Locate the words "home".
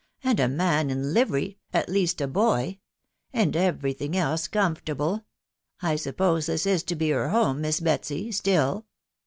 7.29-7.61